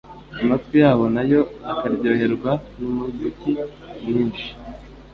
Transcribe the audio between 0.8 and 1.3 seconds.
yabo na